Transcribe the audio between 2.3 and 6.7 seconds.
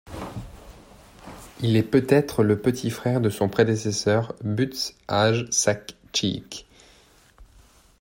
le petit frère de son prédécesseur B'utz Aj Sak Chiik.